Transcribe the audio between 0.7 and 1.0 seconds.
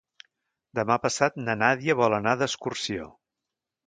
Demà